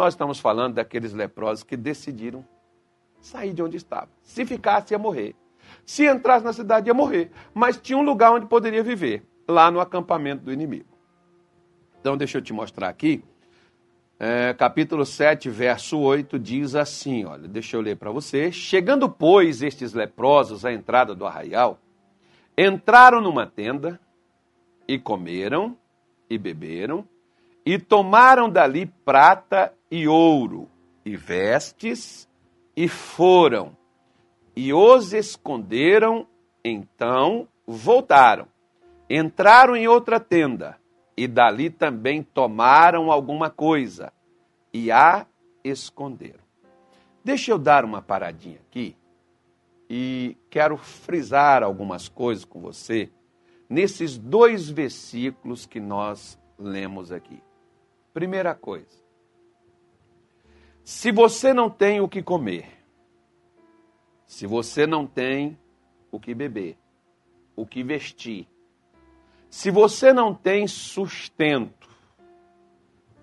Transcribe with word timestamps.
Nós 0.00 0.14
estamos 0.14 0.40
falando 0.40 0.76
daqueles 0.76 1.12
leprosos 1.12 1.62
que 1.62 1.76
decidiram 1.76 2.42
sair 3.20 3.52
de 3.52 3.62
onde 3.62 3.76
estavam. 3.76 4.08
Se 4.22 4.46
ficasse, 4.46 4.94
ia 4.94 4.98
morrer. 4.98 5.36
Se 5.84 6.06
entrasse 6.06 6.42
na 6.42 6.54
cidade, 6.54 6.88
ia 6.88 6.94
morrer. 6.94 7.30
Mas 7.52 7.76
tinha 7.76 7.98
um 7.98 8.02
lugar 8.02 8.32
onde 8.32 8.46
poderia 8.46 8.82
viver 8.82 9.22
lá 9.46 9.70
no 9.70 9.78
acampamento 9.78 10.42
do 10.42 10.50
inimigo. 10.54 10.88
Então, 12.00 12.16
deixa 12.16 12.38
eu 12.38 12.42
te 12.42 12.50
mostrar 12.50 12.88
aqui. 12.88 13.22
É, 14.18 14.54
capítulo 14.54 15.04
7, 15.04 15.50
verso 15.50 15.98
8, 15.98 16.38
diz 16.38 16.74
assim: 16.74 17.26
olha, 17.26 17.46
deixa 17.46 17.76
eu 17.76 17.82
ler 17.82 17.98
para 17.98 18.10
você. 18.10 18.50
Chegando, 18.50 19.06
pois, 19.06 19.60
estes 19.60 19.92
leprosos 19.92 20.64
à 20.64 20.72
entrada 20.72 21.14
do 21.14 21.26
arraial, 21.26 21.78
entraram 22.56 23.20
numa 23.20 23.46
tenda 23.46 24.00
e 24.88 24.98
comeram 24.98 25.76
e 26.30 26.38
beberam 26.38 27.06
e 27.66 27.78
tomaram 27.78 28.48
dali 28.48 28.86
prata 29.04 29.74
e 29.90 30.06
ouro 30.06 30.68
e 31.04 31.16
vestes 31.16 32.28
e 32.76 32.88
foram 32.88 33.76
e 34.54 34.72
os 34.72 35.12
esconderam. 35.12 36.26
Então 36.62 37.48
voltaram, 37.66 38.46
entraram 39.08 39.74
em 39.74 39.88
outra 39.88 40.20
tenda 40.20 40.78
e 41.16 41.26
dali 41.26 41.70
também 41.70 42.22
tomaram 42.22 43.10
alguma 43.10 43.50
coisa 43.50 44.12
e 44.72 44.90
a 44.90 45.26
esconderam. 45.64 46.40
Deixa 47.24 47.50
eu 47.50 47.58
dar 47.58 47.84
uma 47.84 48.00
paradinha 48.00 48.58
aqui 48.68 48.96
e 49.88 50.36
quero 50.48 50.76
frisar 50.76 51.62
algumas 51.62 52.08
coisas 52.08 52.44
com 52.44 52.60
você 52.60 53.10
nesses 53.68 54.16
dois 54.16 54.68
versículos 54.68 55.66
que 55.66 55.80
nós 55.80 56.38
lemos 56.58 57.10
aqui. 57.10 57.42
Primeira 58.12 58.54
coisa, 58.54 59.02
se 60.90 61.12
você 61.12 61.54
não 61.54 61.70
tem 61.70 62.00
o 62.00 62.08
que 62.08 62.20
comer, 62.20 62.66
se 64.26 64.44
você 64.44 64.88
não 64.88 65.06
tem 65.06 65.56
o 66.10 66.18
que 66.18 66.34
beber, 66.34 66.76
o 67.54 67.64
que 67.64 67.84
vestir, 67.84 68.48
se 69.48 69.70
você 69.70 70.12
não 70.12 70.34
tem 70.34 70.66
sustento, 70.66 71.88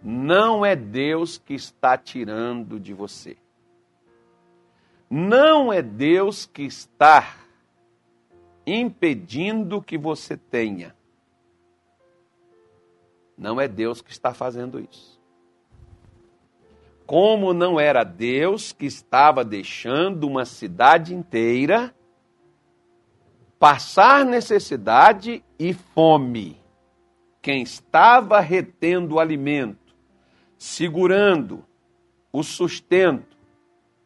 não 0.02 0.66
é 0.66 0.78
Deus 0.78 1.38
que 1.38 1.56
está 1.56 1.98
tirando 1.98 2.80
de 2.80 2.94
você. 2.94 3.36
Não 5.10 5.72
é 5.72 5.82
Deus 5.82 6.46
que 6.46 6.64
está 6.64 7.36
impedindo 8.66 9.82
que 9.82 9.98
você 9.98 10.38
tenha. 10.38 10.96
Não 13.38 13.60
é 13.60 13.68
Deus 13.68 14.02
que 14.02 14.12
está 14.12 14.34
fazendo 14.34 14.80
isso. 14.80 15.17
Como 17.08 17.54
não 17.54 17.80
era 17.80 18.04
Deus 18.04 18.74
que 18.74 18.86
estava 18.86 19.46
deixando 19.46 20.28
uma 20.28 20.44
cidade 20.44 21.16
inteira 21.16 21.96
passar 23.58 24.26
necessidade 24.26 25.42
e 25.58 25.74
fome. 25.74 26.62
Quem 27.42 27.64
estava 27.64 28.42
retendo 28.42 29.16
o 29.16 29.20
alimento, 29.22 29.96
segurando 30.58 31.64
o 32.30 32.44
sustento, 32.44 33.38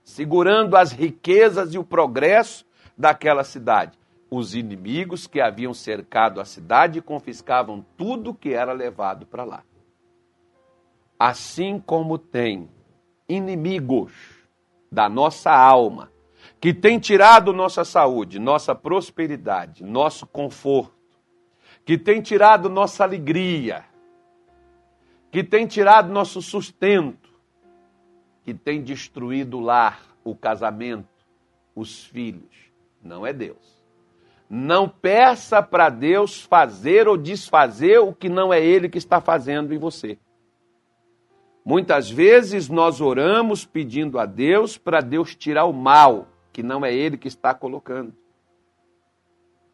segurando 0.03 0.77
as 0.77 0.91
riquezas 0.91 1.73
e 1.73 1.79
o 1.79 1.83
progresso 1.83 2.63
daquela 2.95 3.43
cidade, 3.43 3.97
os 4.29 4.53
inimigos 4.53 5.25
que 5.25 5.41
haviam 5.41 5.73
cercado 5.73 6.39
a 6.39 6.45
cidade 6.45 7.01
confiscavam 7.01 7.83
tudo 7.97 8.31
que 8.31 8.53
era 8.53 8.73
levado 8.73 9.25
para 9.25 9.43
lá. 9.43 9.63
Assim 11.17 11.79
como 11.79 12.19
tem 12.19 12.69
inimigos 13.31 14.11
da 14.91 15.07
nossa 15.07 15.51
alma, 15.51 16.11
que 16.59 16.73
tem 16.73 16.99
tirado 16.99 17.53
nossa 17.53 17.83
saúde, 17.83 18.39
nossa 18.39 18.75
prosperidade, 18.75 19.83
nosso 19.83 20.27
conforto, 20.27 20.93
que 21.85 21.97
tem 21.97 22.21
tirado 22.21 22.69
nossa 22.69 23.03
alegria, 23.03 23.85
que 25.31 25.43
tem 25.43 25.65
tirado 25.65 26.11
nosso 26.11 26.41
sustento, 26.41 27.29
que 28.43 28.53
tem 28.53 28.83
destruído 28.83 29.57
o 29.57 29.61
lar, 29.61 30.01
o 30.23 30.35
casamento, 30.35 31.07
os 31.75 32.03
filhos. 32.05 32.71
Não 33.01 33.25
é 33.25 33.33
Deus. 33.33 33.81
Não 34.49 34.87
peça 34.87 35.63
para 35.63 35.89
Deus 35.89 36.41
fazer 36.41 37.07
ou 37.07 37.15
desfazer 37.15 37.99
o 37.99 38.13
que 38.13 38.27
não 38.27 38.53
é 38.53 38.63
Ele 38.63 38.89
que 38.89 38.97
está 38.97 39.21
fazendo 39.21 39.73
em 39.73 39.77
você. 39.77 40.19
Muitas 41.63 42.09
vezes 42.09 42.69
nós 42.69 42.99
oramos 42.99 43.65
pedindo 43.65 44.17
a 44.19 44.25
Deus 44.25 44.77
para 44.77 44.99
Deus 44.99 45.35
tirar 45.35 45.65
o 45.65 45.73
mal, 45.73 46.27
que 46.51 46.63
não 46.63 46.83
é 46.83 46.93
Ele 46.93 47.17
que 47.17 47.27
está 47.27 47.53
colocando. 47.53 48.13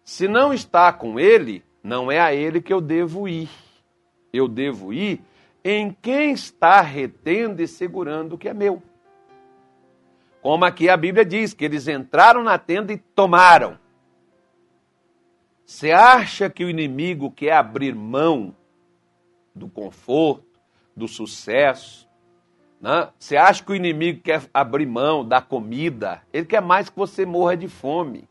Se 0.04 0.28
não 0.28 0.54
está 0.54 0.92
com 0.92 1.20
Ele, 1.20 1.64
não 1.84 2.12
é 2.12 2.20
a 2.20 2.34
Ele 2.34 2.62
que 2.62 2.74
eu 2.74 2.82
devo 2.82 3.28
ir. 3.28 3.50
Eu 4.34 4.48
devo 4.48 4.94
ir 4.94 5.22
em 5.64 5.92
quem 6.02 6.32
está 6.32 6.80
retendo 6.82 7.62
e 7.62 7.68
segurando 7.68 8.34
o 8.34 8.38
que 8.38 8.48
é 8.48 8.54
meu. 8.54 8.82
Como 10.42 10.64
aqui 10.64 10.88
a 10.88 10.96
Bíblia 10.96 11.26
diz, 11.26 11.54
que 11.54 11.66
eles 11.66 11.90
entraram 11.90 12.42
na 12.42 12.58
tenda 12.58 12.94
e 12.94 12.98
tomaram. 12.98 13.78
Você 15.66 15.92
acha 15.92 16.50
que 16.50 16.64
o 16.64 16.70
inimigo 16.70 17.30
quer 17.30 17.52
abrir 17.52 17.94
mão 17.94 18.56
do 19.54 19.68
conforto, 19.68 20.47
do 20.98 21.08
sucesso? 21.08 22.10
Né? 22.82 23.10
Você 23.18 23.38
acha 23.38 23.64
que 23.64 23.72
o 23.72 23.76
inimigo 23.76 24.22
quer 24.22 24.42
abrir 24.54 24.88
mão 24.88 25.24
da 25.24 25.40
comida? 25.40 26.22
Ele 26.34 26.46
quer 26.46 26.62
mais 26.62 26.90
que 26.90 26.98
você 26.98 27.26
morra 27.26 27.56
de 27.56 27.68
fome. 27.68 28.28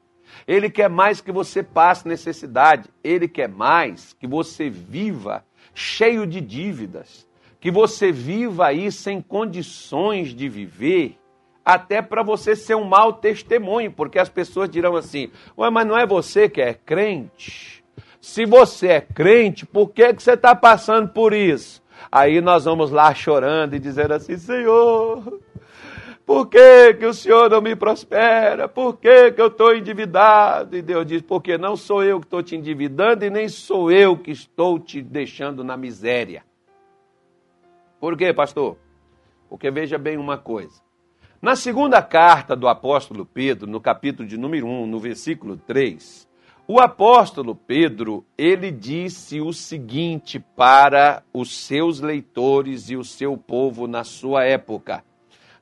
Ele 0.46 0.68
quer 0.68 0.90
mais 0.90 1.20
que 1.20 1.30
você 1.30 1.62
passe 1.62 2.06
necessidade. 2.06 2.90
Ele 3.02 3.28
quer 3.28 3.48
mais 3.48 4.12
que 4.12 4.26
você 4.26 4.68
viva 4.68 5.44
cheio 5.72 6.26
de 6.26 6.40
dívidas. 6.40 7.26
Que 7.60 7.70
você 7.70 8.10
viva 8.10 8.66
aí 8.66 8.90
sem 8.90 9.22
condições 9.22 10.34
de 10.34 10.48
viver 10.48 11.18
até 11.64 12.00
para 12.02 12.22
você 12.22 12.54
ser 12.54 12.76
um 12.76 12.84
mau 12.84 13.12
testemunho, 13.12 13.90
porque 13.90 14.18
as 14.20 14.28
pessoas 14.28 14.68
dirão 14.68 14.94
assim: 14.94 15.30
Ué, 15.58 15.68
mas 15.70 15.86
não 15.86 15.98
é 15.98 16.06
você 16.06 16.48
que 16.48 16.60
é 16.60 16.74
crente? 16.74 17.84
Se 18.20 18.44
você 18.44 18.88
é 18.88 19.00
crente, 19.00 19.64
por 19.64 19.90
que, 19.90 20.12
que 20.14 20.22
você 20.22 20.32
está 20.32 20.54
passando 20.54 21.08
por 21.08 21.32
isso? 21.32 21.82
Aí 22.10 22.40
nós 22.40 22.64
vamos 22.64 22.90
lá 22.90 23.14
chorando 23.14 23.74
e 23.74 23.78
dizendo 23.78 24.14
assim: 24.14 24.36
Senhor, 24.36 25.40
por 26.26 26.48
que, 26.48 26.94
que 26.94 27.06
o 27.06 27.14
Senhor 27.14 27.48
não 27.48 27.62
me 27.62 27.76
prospera? 27.76 28.68
Por 28.68 28.96
que, 28.96 29.30
que 29.30 29.40
eu 29.40 29.46
estou 29.46 29.74
endividado? 29.74 30.76
E 30.76 30.82
Deus 30.82 31.06
diz: 31.06 31.22
Porque 31.22 31.56
não 31.56 31.76
sou 31.76 32.02
eu 32.02 32.18
que 32.18 32.26
estou 32.26 32.42
te 32.42 32.56
endividando 32.56 33.24
e 33.24 33.30
nem 33.30 33.48
sou 33.48 33.92
eu 33.92 34.16
que 34.16 34.32
estou 34.32 34.78
te 34.78 35.00
deixando 35.00 35.62
na 35.62 35.76
miséria. 35.76 36.44
Por 38.00 38.16
quê, 38.16 38.32
pastor? 38.32 38.76
Porque 39.48 39.70
veja 39.70 39.98
bem 39.98 40.16
uma 40.16 40.36
coisa: 40.36 40.82
na 41.40 41.54
segunda 41.54 42.02
carta 42.02 42.56
do 42.56 42.66
apóstolo 42.66 43.24
Pedro, 43.24 43.70
no 43.70 43.80
capítulo 43.80 44.28
de 44.28 44.36
número 44.36 44.66
1, 44.66 44.86
no 44.86 44.98
versículo 44.98 45.56
3, 45.56 46.25
o 46.68 46.80
apóstolo 46.80 47.54
Pedro, 47.54 48.24
ele 48.36 48.70
disse 48.70 49.40
o 49.40 49.52
seguinte 49.52 50.38
para 50.38 51.22
os 51.32 51.56
seus 51.56 52.00
leitores 52.00 52.90
e 52.90 52.96
o 52.96 53.04
seu 53.04 53.36
povo 53.36 53.86
na 53.86 54.02
sua 54.04 54.44
época, 54.44 55.04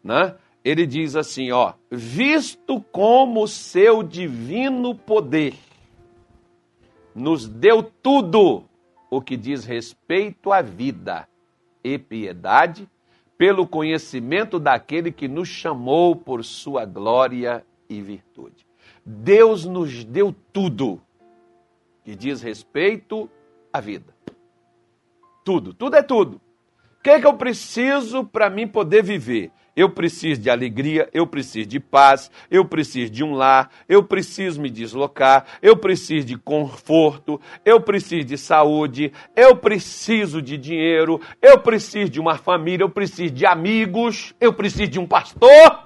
né? 0.02 0.34
Ele 0.64 0.86
diz 0.86 1.14
assim, 1.14 1.52
ó: 1.52 1.74
"Visto 1.90 2.80
como 2.90 3.46
seu 3.46 4.02
divino 4.02 4.94
poder 4.94 5.54
nos 7.14 7.46
deu 7.46 7.82
tudo 7.82 8.64
o 9.10 9.20
que 9.20 9.36
diz 9.36 9.64
respeito 9.64 10.52
à 10.52 10.60
vida 10.60 11.28
e 11.82 11.98
piedade, 11.98 12.88
pelo 13.38 13.66
conhecimento 13.66 14.58
daquele 14.58 15.12
que 15.12 15.28
nos 15.28 15.48
chamou 15.48 16.16
por 16.16 16.44
sua 16.44 16.84
glória 16.84 17.64
e 17.88 18.00
virtude. 18.00 18.63
Deus 19.04 19.64
nos 19.64 20.04
deu 20.04 20.34
tudo 20.52 21.00
que 22.04 22.14
diz 22.14 22.42
respeito 22.42 23.28
à 23.72 23.80
vida. 23.80 24.14
Tudo, 25.44 25.74
tudo 25.74 25.96
é 25.96 26.02
tudo. 26.02 26.40
O 26.98 27.02
que, 27.02 27.10
é 27.10 27.20
que 27.20 27.26
eu 27.26 27.34
preciso 27.34 28.24
para 28.24 28.48
mim 28.48 28.66
poder 28.66 29.02
viver? 29.02 29.50
Eu 29.76 29.90
preciso 29.90 30.40
de 30.40 30.48
alegria, 30.48 31.08
eu 31.12 31.26
preciso 31.26 31.68
de 31.68 31.80
paz, 31.80 32.30
eu 32.50 32.64
preciso 32.64 33.10
de 33.10 33.24
um 33.24 33.34
lar, 33.34 33.70
eu 33.88 34.04
preciso 34.04 34.60
me 34.60 34.70
deslocar, 34.70 35.44
eu 35.60 35.76
preciso 35.76 36.26
de 36.26 36.38
conforto, 36.38 37.40
eu 37.64 37.80
preciso 37.80 38.24
de 38.24 38.38
saúde, 38.38 39.12
eu 39.34 39.56
preciso 39.56 40.40
de 40.40 40.56
dinheiro, 40.56 41.20
eu 41.42 41.58
preciso 41.58 42.08
de 42.08 42.20
uma 42.20 42.38
família, 42.38 42.84
eu 42.84 42.90
preciso 42.90 43.34
de 43.34 43.44
amigos, 43.44 44.32
eu 44.40 44.52
preciso 44.52 44.86
de 44.86 45.00
um 45.00 45.06
pastor. 45.06 45.83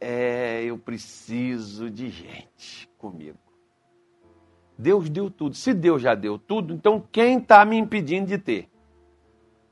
É, 0.00 0.62
eu 0.64 0.78
preciso 0.78 1.90
de 1.90 2.08
gente 2.08 2.88
comigo. 2.98 3.38
Deus 4.78 5.10
deu 5.10 5.28
tudo. 5.28 5.56
Se 5.56 5.74
Deus 5.74 6.00
já 6.00 6.14
deu 6.14 6.38
tudo, 6.38 6.72
então 6.72 7.02
quem 7.10 7.38
está 7.38 7.64
me 7.64 7.76
impedindo 7.76 8.28
de 8.28 8.38
ter? 8.38 8.68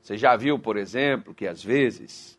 Você 0.01 0.17
já 0.17 0.35
viu, 0.35 0.59
por 0.59 0.77
exemplo, 0.77 1.33
que 1.33 1.47
às 1.47 1.63
vezes 1.63 2.37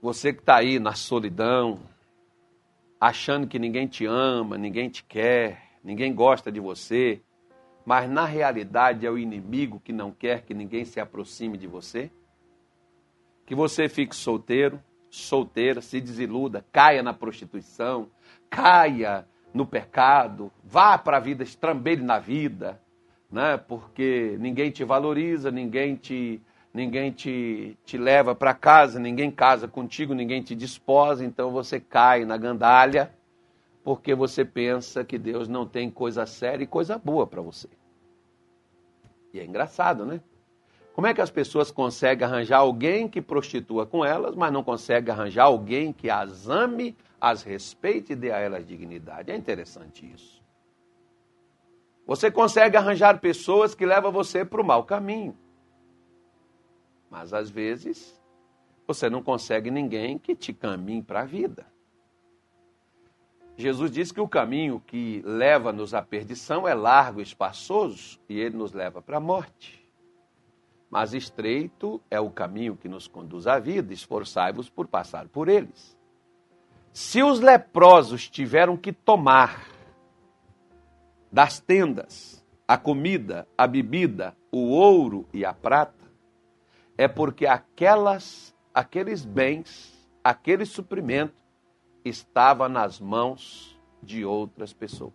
você 0.00 0.32
que 0.32 0.40
está 0.40 0.56
aí 0.56 0.78
na 0.78 0.94
solidão, 0.94 1.80
achando 3.00 3.46
que 3.46 3.58
ninguém 3.58 3.86
te 3.86 4.06
ama, 4.06 4.58
ninguém 4.58 4.88
te 4.88 5.04
quer, 5.04 5.78
ninguém 5.82 6.14
gosta 6.14 6.50
de 6.50 6.60
você, 6.60 7.20
mas 7.84 8.10
na 8.10 8.24
realidade 8.24 9.06
é 9.06 9.10
o 9.10 9.18
inimigo 9.18 9.80
que 9.80 9.92
não 9.92 10.10
quer 10.10 10.42
que 10.42 10.52
ninguém 10.52 10.84
se 10.84 10.98
aproxime 10.98 11.56
de 11.56 11.66
você? 11.66 12.10
Que 13.44 13.54
você 13.54 13.88
fique 13.88 14.14
solteiro, 14.14 14.82
solteira, 15.22 15.80
se 15.80 16.00
desiluda, 16.00 16.64
caia 16.72 17.02
na 17.02 17.12
prostituição, 17.12 18.08
caia 18.50 19.26
no 19.52 19.66
pecado, 19.66 20.52
vá 20.62 20.98
para 20.98 21.16
a 21.16 21.20
vida, 21.20 21.42
estrambelhe 21.42 22.02
na 22.02 22.18
vida, 22.18 22.80
né? 23.30 23.56
porque 23.56 24.36
ninguém 24.38 24.70
te 24.70 24.84
valoriza, 24.84 25.50
ninguém 25.50 25.96
te, 25.96 26.40
ninguém 26.72 27.10
te, 27.10 27.78
te 27.84 27.96
leva 27.96 28.34
para 28.34 28.52
casa, 28.54 28.98
ninguém 28.98 29.30
casa 29.30 29.66
contigo, 29.66 30.14
ninguém 30.14 30.42
te 30.42 30.54
desposa, 30.54 31.24
então 31.24 31.50
você 31.50 31.80
cai 31.80 32.24
na 32.24 32.36
gandalha, 32.36 33.12
porque 33.82 34.14
você 34.14 34.44
pensa 34.44 35.04
que 35.04 35.16
Deus 35.16 35.48
não 35.48 35.66
tem 35.66 35.90
coisa 35.90 36.26
séria 36.26 36.64
e 36.64 36.66
coisa 36.66 36.98
boa 36.98 37.26
para 37.26 37.40
você. 37.40 37.68
E 39.32 39.40
é 39.40 39.44
engraçado, 39.44 40.04
né? 40.04 40.20
Como 40.96 41.06
é 41.06 41.12
que 41.12 41.20
as 41.20 41.30
pessoas 41.30 41.70
conseguem 41.70 42.26
arranjar 42.26 42.60
alguém 42.60 43.06
que 43.06 43.20
prostitua 43.20 43.84
com 43.84 44.02
elas, 44.02 44.34
mas 44.34 44.50
não 44.50 44.64
conseguem 44.64 45.12
arranjar 45.12 45.44
alguém 45.44 45.92
que 45.92 46.08
as 46.08 46.48
ame, 46.48 46.96
as 47.20 47.42
respeite 47.42 48.14
e 48.14 48.16
dê 48.16 48.30
a 48.32 48.38
elas 48.38 48.66
dignidade? 48.66 49.30
É 49.30 49.36
interessante 49.36 50.10
isso. 50.10 50.42
Você 52.06 52.30
consegue 52.30 52.78
arranjar 52.78 53.20
pessoas 53.20 53.74
que 53.74 53.84
levam 53.84 54.10
você 54.10 54.42
para 54.42 54.58
o 54.58 54.64
mau 54.64 54.84
caminho. 54.84 55.36
Mas 57.10 57.34
às 57.34 57.50
vezes 57.50 58.18
você 58.86 59.10
não 59.10 59.22
consegue 59.22 59.70
ninguém 59.70 60.16
que 60.16 60.34
te 60.34 60.50
caminhe 60.54 61.02
para 61.02 61.20
a 61.20 61.26
vida. 61.26 61.66
Jesus 63.54 63.90
disse 63.90 64.14
que 64.14 64.20
o 64.22 64.26
caminho 64.26 64.80
que 64.86 65.20
leva-nos 65.26 65.92
à 65.92 66.00
perdição 66.00 66.66
é 66.66 66.72
largo 66.72 67.20
e 67.20 67.22
espaçoso 67.22 68.18
e 68.26 68.40
ele 68.40 68.56
nos 68.56 68.72
leva 68.72 69.02
para 69.02 69.18
a 69.18 69.20
morte. 69.20 69.85
Mas 70.90 71.12
estreito 71.12 72.00
é 72.10 72.20
o 72.20 72.30
caminho 72.30 72.76
que 72.76 72.88
nos 72.88 73.08
conduz 73.08 73.46
à 73.46 73.58
vida, 73.58 73.92
esforçai-vos 73.92 74.68
por 74.68 74.86
passar 74.86 75.28
por 75.28 75.48
eles. 75.48 75.96
Se 76.92 77.22
os 77.22 77.40
leprosos 77.40 78.28
tiveram 78.30 78.76
que 78.76 78.92
tomar 78.92 79.68
das 81.30 81.60
tendas 81.60 82.44
a 82.66 82.76
comida, 82.76 83.46
a 83.56 83.66
bebida, 83.66 84.36
o 84.50 84.70
ouro 84.70 85.26
e 85.32 85.44
a 85.44 85.52
prata, 85.52 86.10
é 86.96 87.06
porque 87.06 87.46
aquelas, 87.46 88.56
aqueles 88.72 89.24
bens, 89.24 90.08
aquele 90.24 90.64
suprimento 90.64 91.34
estava 92.04 92.68
nas 92.68 92.98
mãos 92.98 93.78
de 94.02 94.24
outras 94.24 94.72
pessoas. 94.72 95.14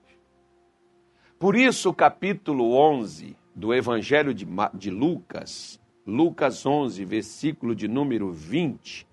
Por 1.39 1.55
isso, 1.55 1.89
o 1.89 1.93
capítulo 1.93 2.73
11 2.73 3.35
do 3.61 3.71
Evangelho 3.75 4.33
de, 4.33 4.47
de 4.73 4.89
Lucas, 4.89 5.79
Lucas 6.05 6.65
11, 6.65 7.05
versículo 7.05 7.75
de 7.75 7.87
número 7.87 8.31
20, 8.31 9.07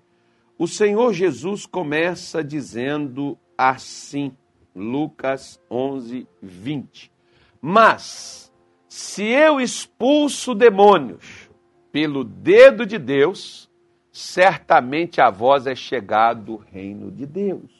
o 0.56 0.66
Senhor 0.66 1.12
Jesus 1.12 1.66
começa 1.66 2.42
dizendo 2.42 3.38
assim, 3.58 4.34
Lucas 4.74 5.60
11, 5.70 6.26
20. 6.40 7.12
Mas, 7.60 8.50
se 8.88 9.22
eu 9.24 9.60
expulso 9.60 10.54
demônios 10.54 11.50
pelo 11.92 12.24
dedo 12.24 12.86
de 12.86 12.98
Deus, 12.98 13.70
certamente 14.10 15.20
a 15.20 15.28
vós 15.28 15.66
é 15.66 15.74
chegado 15.74 16.54
o 16.54 16.56
reino 16.56 17.10
de 17.10 17.26
Deus. 17.26 17.70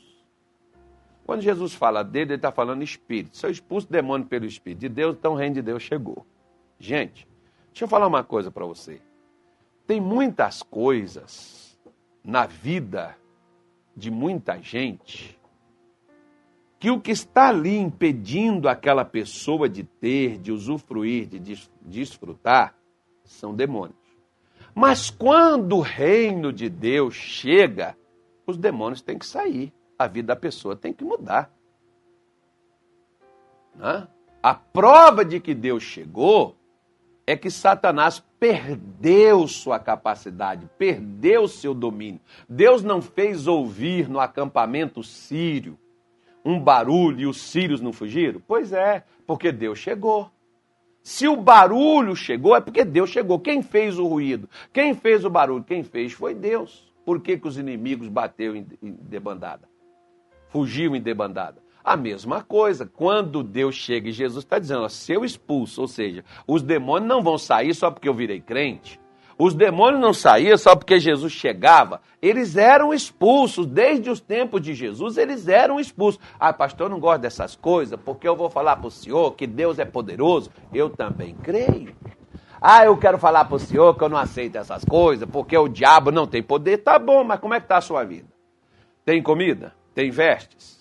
Quando 1.24 1.40
Jesus 1.40 1.72
fala 1.72 2.04
dedo, 2.04 2.32
ele 2.32 2.36
está 2.36 2.52
falando 2.52 2.82
espírito. 2.82 3.38
Se 3.38 3.46
eu 3.46 3.50
expulso 3.50 3.90
demônio 3.90 4.26
pelo 4.26 4.44
espírito 4.44 4.80
de 4.80 4.88
Deus, 4.90 5.16
então 5.18 5.32
o 5.32 5.36
reino 5.36 5.54
de 5.54 5.62
Deus 5.62 5.82
chegou. 5.82 6.26
Gente, 6.78 7.26
deixa 7.68 7.84
eu 7.84 7.88
falar 7.88 8.06
uma 8.06 8.22
coisa 8.22 8.50
para 8.50 8.64
você. 8.64 9.00
Tem 9.86 10.00
muitas 10.00 10.62
coisas 10.62 11.78
na 12.22 12.46
vida 12.46 13.16
de 13.96 14.10
muita 14.10 14.60
gente 14.60 15.38
que 16.78 16.90
o 16.90 17.00
que 17.00 17.10
está 17.10 17.48
ali 17.48 17.76
impedindo 17.76 18.68
aquela 18.68 19.04
pessoa 19.04 19.68
de 19.68 19.82
ter, 19.82 20.38
de 20.38 20.52
usufruir, 20.52 21.26
de 21.26 21.68
desfrutar, 21.82 22.74
são 23.24 23.52
demônios. 23.52 23.98
Mas 24.74 25.10
quando 25.10 25.76
o 25.76 25.80
reino 25.80 26.52
de 26.52 26.68
Deus 26.68 27.14
chega, 27.14 27.96
os 28.46 28.56
demônios 28.56 29.02
têm 29.02 29.18
que 29.18 29.26
sair. 29.26 29.72
A 29.98 30.06
vida 30.06 30.28
da 30.28 30.36
pessoa 30.36 30.76
tem 30.76 30.92
que 30.92 31.02
mudar. 31.02 31.52
Né? 33.74 34.06
A 34.40 34.54
prova 34.54 35.24
de 35.24 35.40
que 35.40 35.54
Deus 35.54 35.82
chegou 35.82 36.56
é 37.28 37.36
que 37.36 37.50
Satanás 37.50 38.24
perdeu 38.40 39.46
sua 39.46 39.78
capacidade, 39.78 40.66
perdeu 40.78 41.46
seu 41.46 41.74
domínio. 41.74 42.22
Deus 42.48 42.82
não 42.82 43.02
fez 43.02 43.46
ouvir 43.46 44.08
no 44.08 44.18
acampamento 44.18 45.02
sírio 45.02 45.78
um 46.42 46.58
barulho 46.58 47.20
e 47.20 47.26
os 47.26 47.38
sírios 47.42 47.82
não 47.82 47.92
fugiram? 47.92 48.40
Pois 48.48 48.72
é, 48.72 49.04
porque 49.26 49.52
Deus 49.52 49.78
chegou. 49.78 50.30
Se 51.02 51.28
o 51.28 51.36
barulho 51.36 52.16
chegou, 52.16 52.56
é 52.56 52.62
porque 52.62 52.82
Deus 52.82 53.10
chegou. 53.10 53.38
Quem 53.38 53.62
fez 53.62 53.98
o 53.98 54.06
ruído? 54.06 54.48
Quem 54.72 54.94
fez 54.94 55.22
o 55.22 55.28
barulho? 55.28 55.62
Quem 55.62 55.84
fez 55.84 56.14
foi 56.14 56.34
Deus. 56.34 56.90
Por 57.04 57.20
que, 57.20 57.36
que 57.36 57.46
os 57.46 57.58
inimigos 57.58 58.08
bateu 58.08 58.56
em, 58.56 58.66
debandada? 58.80 59.68
Fugiu 60.48 60.96
em 60.96 61.00
debandada? 61.02 61.60
A 61.88 61.96
mesma 61.96 62.42
coisa, 62.42 62.84
quando 62.84 63.42
Deus 63.42 63.74
chega 63.74 64.10
e 64.10 64.12
Jesus 64.12 64.44
está 64.44 64.58
dizendo, 64.58 64.82
ó, 64.82 64.90
se 64.90 65.10
eu 65.10 65.24
expulso, 65.24 65.80
ou 65.80 65.88
seja, 65.88 66.22
os 66.46 66.62
demônios 66.62 67.08
não 67.08 67.22
vão 67.22 67.38
sair 67.38 67.74
só 67.74 67.90
porque 67.90 68.06
eu 68.06 68.12
virei 68.12 68.42
crente. 68.42 69.00
Os 69.38 69.54
demônios 69.54 69.98
não 69.98 70.12
saíam 70.12 70.58
só 70.58 70.76
porque 70.76 71.00
Jesus 71.00 71.32
chegava. 71.32 72.02
Eles 72.20 72.58
eram 72.58 72.92
expulsos. 72.92 73.64
Desde 73.64 74.10
os 74.10 74.20
tempos 74.20 74.60
de 74.60 74.74
Jesus, 74.74 75.16
eles 75.16 75.48
eram 75.48 75.80
expulsos. 75.80 76.20
Ah, 76.38 76.52
pastor, 76.52 76.88
eu 76.88 76.90
não 76.90 77.00
gosto 77.00 77.22
dessas 77.22 77.56
coisas, 77.56 77.98
porque 78.04 78.28
eu 78.28 78.36
vou 78.36 78.50
falar 78.50 78.76
para 78.76 78.88
o 78.88 78.90
senhor 78.90 79.34
que 79.34 79.46
Deus 79.46 79.78
é 79.78 79.86
poderoso. 79.86 80.50
Eu 80.74 80.90
também 80.90 81.34
creio. 81.36 81.96
Ah, 82.60 82.84
eu 82.84 82.98
quero 82.98 83.16
falar 83.16 83.46
para 83.46 83.56
o 83.56 83.60
senhor 83.60 83.96
que 83.96 84.04
eu 84.04 84.10
não 84.10 84.18
aceito 84.18 84.56
essas 84.56 84.84
coisas, 84.84 85.26
porque 85.26 85.56
o 85.56 85.68
diabo 85.68 86.10
não 86.10 86.26
tem 86.26 86.42
poder. 86.42 86.78
Tá 86.78 86.98
bom, 86.98 87.24
mas 87.24 87.40
como 87.40 87.54
é 87.54 87.60
que 87.60 87.64
está 87.64 87.78
a 87.78 87.80
sua 87.80 88.04
vida? 88.04 88.28
Tem 89.06 89.22
comida? 89.22 89.74
Tem 89.94 90.10
vestes? 90.10 90.77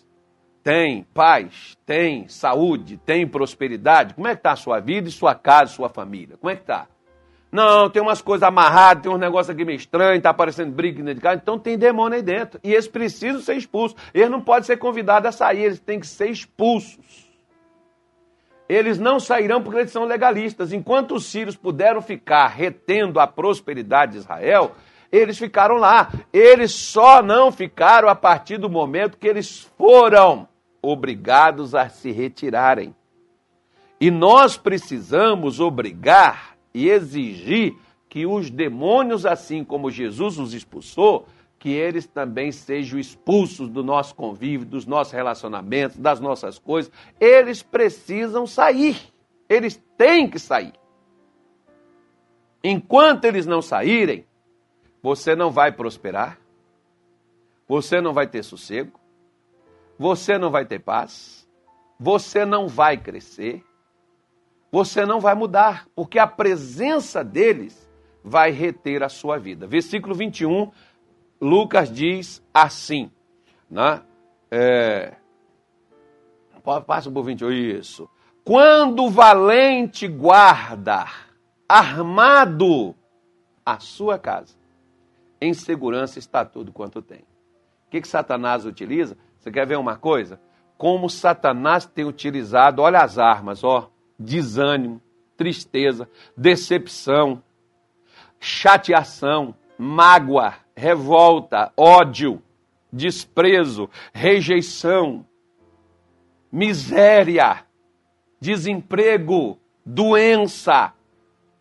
Tem 0.68 1.08
paz? 1.14 1.78
Tem 1.86 2.28
saúde? 2.28 2.98
Tem 2.98 3.26
prosperidade? 3.26 4.14
Como 4.14 4.28
é 4.28 4.32
que 4.32 4.40
está 4.40 4.52
a 4.52 4.58
sua 4.58 4.82
vida 4.82 5.08
e 5.08 5.12
sua 5.14 5.34
casa, 5.34 5.72
sua 5.72 5.88
família? 5.88 6.36
Como 6.36 6.52
é 6.52 6.58
que 6.58 6.64
está? 6.64 6.88
Não, 7.50 7.90
tem 7.90 8.02
umas 8.02 8.22
coisas 8.22 8.46
amarradas, 8.46 9.04
tem 9.04 9.10
uns 9.10 9.18
negócios 9.18 9.50
aqui 9.50 9.64
meio 9.64 9.78
estranhos, 9.78 10.22
tá 10.22 10.32
aparecendo 10.32 10.74
briga 10.74 10.98
dentro 10.98 11.16
de 11.16 11.22
casa. 11.22 11.40
Então 11.42 11.58
tem 11.58 11.78
demônio 11.78 12.18
aí 12.18 12.22
dentro. 12.22 12.60
E 12.62 12.74
eles 12.74 12.86
precisam 12.86 13.40
ser 13.40 13.56
expulsos. 13.56 13.98
Eles 14.14 14.30
não 14.30 14.42
podem 14.42 14.64
ser 14.64 14.76
convidados 14.76 15.30
a 15.30 15.32
sair, 15.32 15.64
eles 15.64 15.80
têm 15.80 16.02
que 16.02 16.08
ser 16.08 16.30
expulsos. 16.30 17.32
Eles 18.68 19.00
não 19.00 19.22
sairão 19.22 19.64
porque 19.64 19.80
eles 19.80 19.92
são 19.92 20.04
legalistas. 20.04 20.74
Enquanto 20.74 21.16
os 21.16 21.28
sírios 21.28 21.56
puderam 21.56 22.02
ficar 22.02 22.48
retendo 22.48 23.22
a 23.22 23.26
prosperidade 23.26 24.12
de 24.12 24.18
Israel, 24.18 24.76
eles 25.14 25.38
ficaram 25.38 25.76
lá. 25.76 26.12
Eles 26.34 26.74
só 26.74 27.24
não 27.24 27.54
ficaram 27.54 28.10
a 28.10 28.16
partir 28.16 28.58
do 28.58 28.70
momento 28.70 29.18
que 29.18 29.30
eles 29.30 29.62
foram 29.78 30.46
obrigados 30.82 31.76
a 31.76 31.90
se 31.90 32.12
retirarem. 32.12 32.96
E 34.00 34.12
nós 34.12 34.58
precisamos 34.58 35.60
obrigar 35.60 36.56
e 36.74 36.90
exigir 36.90 37.76
que 38.08 38.26
os 38.26 38.50
demônios, 38.50 39.26
assim 39.26 39.64
como 39.64 39.92
Jesus 39.92 40.38
os 40.38 40.54
expulsou, 40.54 41.28
que 41.60 41.70
eles 41.70 42.06
também 42.06 42.52
sejam 42.52 43.00
expulsos 43.00 43.68
do 43.68 43.84
nosso 43.84 44.14
convívio, 44.16 44.66
dos 44.66 44.86
nossos 44.86 45.14
relacionamentos, 45.14 45.98
das 45.98 46.20
nossas 46.20 46.60
coisas. 46.60 46.92
Eles 47.20 47.64
precisam 47.64 48.46
sair. 48.46 48.98
Eles 49.50 49.82
têm 49.98 50.30
que 50.30 50.38
sair. 50.38 50.74
Enquanto 52.64 53.26
eles 53.26 53.46
não 53.46 53.62
saírem, 53.62 54.26
você 55.02 55.36
não 55.36 55.52
vai 55.52 55.72
prosperar, 55.72 56.40
você 57.68 58.02
não 58.02 58.14
vai 58.14 58.28
ter 58.28 58.44
sossego, 58.44 59.00
você 59.98 60.38
não 60.38 60.50
vai 60.50 60.66
ter 60.66 60.80
paz, 60.80 61.48
você 62.00 62.46
não 62.46 62.68
vai 62.68 62.98
crescer, 62.98 63.64
você 64.72 65.06
não 65.06 65.20
vai 65.20 65.34
mudar, 65.34 65.88
porque 65.96 66.20
a 66.20 66.28
presença 66.28 67.24
deles 67.24 67.90
vai 68.24 68.52
reter 68.52 69.04
a 69.04 69.10
sua 69.10 69.38
vida. 69.38 69.66
Versículo 69.66 70.14
21, 70.14 70.72
Lucas 71.40 71.92
diz 71.92 72.44
assim, 72.54 73.12
né? 73.70 74.02
É, 74.52 75.16
passa 76.86 77.10
por 77.10 77.24
21, 77.24 77.52
isso. 77.52 78.10
Quando 78.44 79.06
o 79.06 79.10
valente 79.10 80.08
guarda 80.08 81.06
armado 81.68 82.96
a 83.66 83.80
sua 83.80 84.18
casa. 84.18 84.56
Em 85.42 85.54
segurança 85.54 86.18
está 86.18 86.46
tudo 86.46 86.72
quanto 86.72 87.02
tem. 87.02 87.20
O 87.20 87.90
que, 87.92 88.02
que 88.02 88.08
Satanás 88.08 88.66
utiliza? 88.66 89.18
Você 89.48 89.52
quer 89.54 89.66
ver 89.66 89.78
uma 89.78 89.96
coisa? 89.96 90.42
Como 90.78 91.10
Satanás 91.10 91.86
tem 91.86 92.04
utilizado, 92.04 92.82
olha 92.82 93.00
as 93.00 93.18
armas, 93.18 93.64
ó, 93.64 93.90
desânimo, 94.20 95.02
tristeza, 95.38 96.10
decepção, 96.36 97.42
chateação, 98.42 99.56
mágoa, 99.78 100.56
revolta, 100.76 101.72
ódio, 101.78 102.44
desprezo, 102.92 103.90
rejeição, 104.14 105.26
miséria, 106.52 107.64
desemprego, 108.42 109.58
doença. 109.86 110.94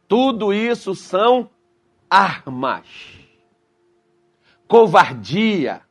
Tudo 0.09 0.53
isso 0.53 0.93
são 0.93 1.49
armas. 2.11 2.85
Covardia. 4.67 5.86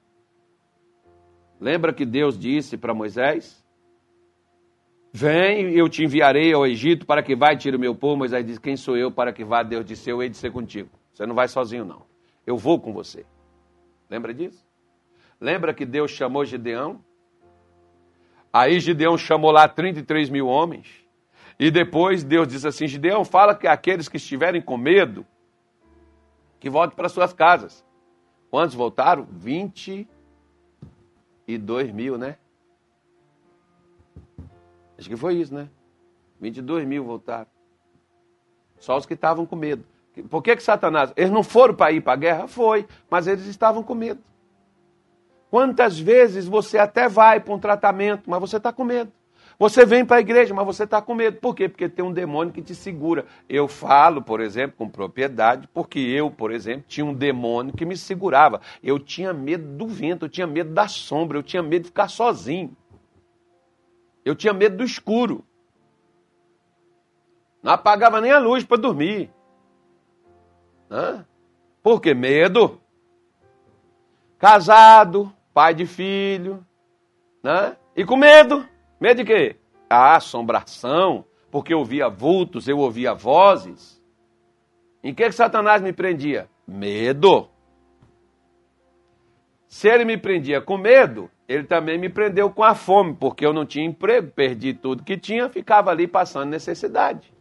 Lembra 1.59 1.93
que 1.93 2.05
Deus 2.05 2.37
disse 2.37 2.77
para 2.77 2.93
Moisés? 2.93 3.63
Vem, 5.11 5.71
eu 5.71 5.87
te 5.87 6.03
enviarei 6.03 6.53
ao 6.53 6.67
Egito 6.67 7.05
para 7.05 7.23
que 7.23 7.35
vá 7.35 7.53
e 7.53 7.57
tire 7.57 7.77
o 7.77 7.79
meu 7.79 7.95
povo. 7.95 8.17
Moisés 8.17 8.45
disse: 8.45 8.59
Quem 8.59 8.75
sou 8.75 8.97
eu 8.97 9.09
para 9.09 9.31
que 9.31 9.45
vá? 9.45 9.63
Deus 9.63 9.85
disse: 9.85 10.09
Eu 10.09 10.21
hei 10.21 10.27
de 10.27 10.35
ser 10.35 10.51
contigo. 10.51 10.89
Você 11.13 11.25
não 11.25 11.33
vai 11.33 11.47
sozinho, 11.47 11.85
não. 11.85 12.05
Eu 12.45 12.57
vou 12.57 12.79
com 12.79 12.91
você. 12.91 13.25
Lembra 14.09 14.33
disso? 14.33 14.67
Lembra 15.39 15.73
que 15.73 15.85
Deus 15.85 16.11
chamou 16.11 16.43
Gideão? 16.43 16.99
Aí 18.51 18.79
Gideão 18.79 19.17
chamou 19.17 19.51
lá 19.51 19.67
33 19.67 20.29
mil 20.29 20.47
homens. 20.47 21.05
E 21.57 21.71
depois 21.71 22.23
Deus 22.23 22.47
disse 22.47 22.67
assim: 22.67 22.85
Gideão, 22.85 23.23
fala 23.23 23.55
que 23.55 23.67
aqueles 23.67 24.09
que 24.09 24.17
estiverem 24.17 24.61
com 24.61 24.77
medo, 24.77 25.25
que 26.59 26.69
voltem 26.69 26.95
para 26.95 27.07
suas 27.07 27.31
casas. 27.31 27.85
Quantos 28.51 28.75
voltaram? 28.75 29.25
22 31.47 31.91
mil, 31.91 32.17
né? 32.17 32.37
Acho 34.97 35.09
que 35.09 35.15
foi 35.15 35.35
isso, 35.35 35.53
né? 35.53 35.69
22 36.39 36.85
mil 36.85 37.03
voltaram. 37.03 37.47
Só 38.79 38.97
os 38.97 39.05
que 39.05 39.13
estavam 39.13 39.45
com 39.45 39.55
medo. 39.55 39.83
Por 40.29 40.41
que, 40.41 40.55
que 40.55 40.63
Satanás? 40.63 41.11
Eles 41.15 41.31
não 41.31 41.43
foram 41.43 41.75
para 41.75 41.91
ir 41.91 42.01
para 42.01 42.13
a 42.13 42.17
guerra? 42.17 42.47
Foi, 42.47 42.87
mas 43.09 43.27
eles 43.27 43.45
estavam 43.45 43.83
com 43.83 43.93
medo. 43.93 44.21
Quantas 45.49 45.99
vezes 45.99 46.45
você 46.45 46.77
até 46.77 47.07
vai 47.07 47.39
para 47.39 47.53
um 47.53 47.59
tratamento, 47.59 48.29
mas 48.29 48.39
você 48.39 48.57
está 48.57 48.71
com 48.71 48.83
medo? 48.83 49.11
Você 49.57 49.85
vem 49.85 50.05
para 50.05 50.17
a 50.17 50.19
igreja, 50.19 50.53
mas 50.53 50.65
você 50.65 50.83
está 50.83 51.01
com 51.01 51.15
medo. 51.15 51.37
Por 51.39 51.55
quê? 51.55 51.69
Porque 51.69 51.87
tem 51.87 52.03
um 52.03 52.11
demônio 52.11 52.53
que 52.53 52.61
te 52.61 52.75
segura. 52.75 53.25
Eu 53.47 53.67
falo, 53.67 54.21
por 54.21 54.41
exemplo, 54.41 54.75
com 54.77 54.89
propriedade, 54.89 55.67
porque 55.73 55.99
eu, 55.99 56.29
por 56.29 56.51
exemplo, 56.51 56.83
tinha 56.87 57.05
um 57.05 57.13
demônio 57.13 57.73
que 57.73 57.85
me 57.85 57.95
segurava. 57.95 58.59
Eu 58.83 58.99
tinha 58.99 59.33
medo 59.33 59.65
do 59.77 59.87
vento, 59.87 60.25
eu 60.25 60.29
tinha 60.29 60.45
medo 60.45 60.73
da 60.73 60.87
sombra, 60.87 61.37
eu 61.37 61.43
tinha 61.43 61.63
medo 61.63 61.83
de 61.83 61.89
ficar 61.89 62.09
sozinho. 62.09 62.75
Eu 64.25 64.35
tinha 64.35 64.53
medo 64.53 64.77
do 64.77 64.83
escuro. 64.83 65.45
Não 67.63 67.71
apagava 67.71 68.19
nem 68.19 68.31
a 68.31 68.39
luz 68.39 68.63
para 68.63 68.77
dormir. 68.77 69.31
Hã? 70.91 71.25
Por 71.81 72.01
que 72.01 72.13
medo? 72.13 72.81
Casado, 74.37 75.31
pai 75.53 75.73
de 75.73 75.85
filho, 75.85 76.65
né? 77.41 77.77
E 77.95 78.03
com 78.03 78.17
medo. 78.17 78.67
Medo 78.99 79.23
de 79.23 79.25
quê? 79.25 79.55
A 79.89 80.15
assombração, 80.15 81.25
porque 81.51 81.73
eu 81.73 81.79
ouvia 81.79 82.09
vultos, 82.09 82.67
eu 82.67 82.77
ouvia 82.79 83.13
vozes. 83.13 84.01
Em 85.03 85.13
que, 85.13 85.25
que 85.25 85.31
Satanás 85.31 85.81
me 85.81 85.93
prendia? 85.93 86.49
Medo. 86.67 87.49
Se 89.67 89.87
ele 89.87 90.05
me 90.05 90.17
prendia 90.17 90.61
com 90.61 90.77
medo, 90.77 91.29
ele 91.47 91.63
também 91.63 91.97
me 91.97 92.09
prendeu 92.09 92.49
com 92.49 92.63
a 92.63 92.73
fome, 92.73 93.13
porque 93.13 93.45
eu 93.45 93.53
não 93.53 93.65
tinha 93.65 93.85
emprego, 93.85 94.31
perdi 94.31 94.73
tudo 94.73 95.03
que 95.03 95.17
tinha, 95.17 95.49
ficava 95.49 95.91
ali 95.91 96.07
passando 96.07 96.49
necessidade. 96.49 97.35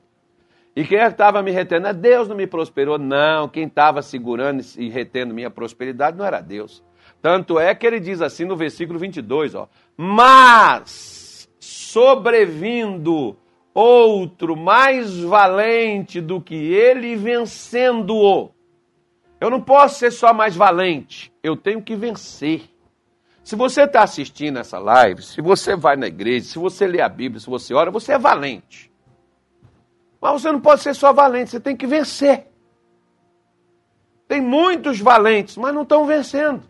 E 0.77 0.85
quem 0.85 0.99
estava 0.99 1.43
me 1.43 1.53
retendo? 1.53 1.87
É 1.87 1.93
Deus 1.93 2.29
não 2.29 2.37
me 2.37 2.47
prosperou. 2.47 2.99
Não, 2.99 3.49
quem 3.49 3.67
estava 3.67 4.03
segurando 4.03 4.63
e 4.77 4.89
retendo 4.89 5.33
minha 5.33 5.51
prosperidade 5.51 6.19
não 6.19 6.25
era 6.25 6.41
Deus. 6.41 6.83
Tanto 7.23 7.59
é 7.59 7.75
que 7.75 7.87
ele 7.87 8.01
diz 8.01 8.21
assim 8.21 8.45
no 8.45 8.57
versículo 8.57 8.99
22, 8.99 9.55
ó. 9.55 9.69
Mas, 9.97 11.14
sobrevindo 11.95 13.37
outro 13.73 14.57
mais 14.57 15.17
valente 15.21 16.21
do 16.21 16.41
que 16.41 16.57
ele, 16.57 17.15
vencendo-o. 17.15 18.51
Eu 19.41 19.49
não 19.49 19.61
posso 19.61 20.01
ser 20.01 20.11
só 20.11 20.35
mais 20.35 20.57
valente, 20.57 21.33
eu 21.41 21.57
tenho 21.57 21.81
que 21.81 21.95
vencer. 21.95 22.63
Se 23.45 23.55
você 23.55 23.83
está 23.83 24.03
assistindo 24.03 24.59
essa 24.59 24.77
live, 24.77 25.23
se 25.23 25.41
você 25.41 25.77
vai 25.77 25.95
na 25.95 26.09
igreja, 26.09 26.47
se 26.47 26.59
você 26.59 26.85
lê 26.85 27.01
a 27.01 27.09
Bíblia, 27.09 27.39
se 27.39 27.47
você 27.47 27.73
ora, 27.73 27.93
você 27.93 28.15
é 28.15 28.19
valente. 28.19 28.91
Mas 30.21 30.43
você 30.43 30.51
não 30.51 30.61
pode 30.61 30.83
ser 30.83 30.95
só 30.95 31.13
valente, 31.13 31.51
você 31.53 31.61
tem 31.61 31.77
que 31.77 31.87
vencer. 31.87 32.49
Tem 34.27 34.41
muitos 34.41 34.99
valentes, 34.99 35.57
mas 35.57 35.73
não 35.73 35.83
estão 35.83 36.07
vencendo. 36.07 36.65